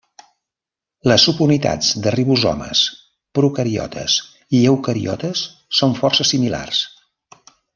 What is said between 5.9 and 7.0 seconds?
força similars.